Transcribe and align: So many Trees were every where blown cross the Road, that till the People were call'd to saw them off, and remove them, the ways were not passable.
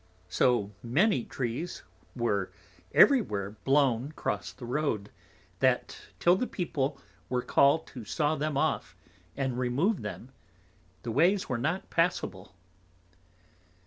So 0.29 0.71
many 0.81 1.25
Trees 1.25 1.83
were 2.15 2.51
every 2.91 3.21
where 3.21 3.51
blown 3.51 4.13
cross 4.13 4.51
the 4.51 4.65
Road, 4.65 5.11
that 5.59 5.95
till 6.19 6.35
the 6.35 6.47
People 6.47 6.99
were 7.29 7.43
call'd 7.43 7.85
to 7.93 8.03
saw 8.03 8.35
them 8.35 8.57
off, 8.57 8.95
and 9.37 9.59
remove 9.59 10.01
them, 10.01 10.31
the 11.03 11.11
ways 11.11 11.47
were 11.47 11.59
not 11.59 11.91
passable. 11.91 12.55